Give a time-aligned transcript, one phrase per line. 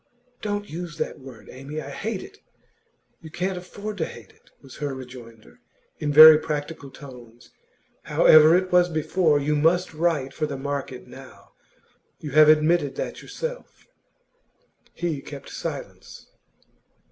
[0.41, 1.79] 'Don't use that word, Amy.
[1.79, 2.39] I hate it!'
[3.21, 5.59] 'You can't afford to hate it,' was her rejoinder,
[5.99, 7.51] in very practical tones.
[8.05, 11.51] 'However it was before, you must write for the market now.
[12.19, 13.85] You have admitted that yourself.'
[14.95, 16.31] He kept silence.